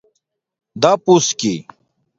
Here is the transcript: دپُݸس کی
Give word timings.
دپُݸس 0.81 1.27
کی 1.39 1.53